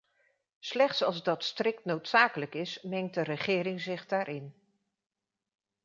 [0.59, 4.53] Slechts als dat strikt noodzakelijk is, mengt de regering zich daarin.